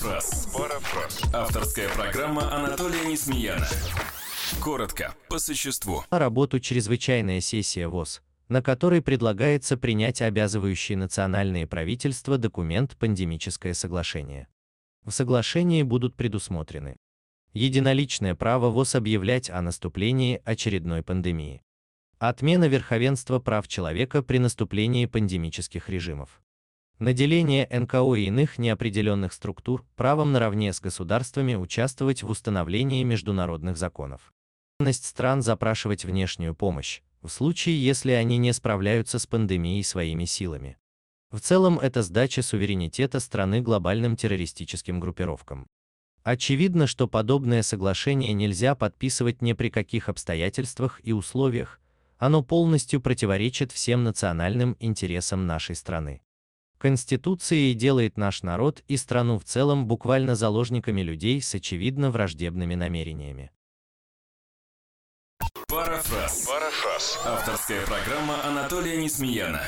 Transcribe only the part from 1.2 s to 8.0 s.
Авторская программа Анатолия Несмеяна. Коротко, по существу. Работу чрезвычайная сессия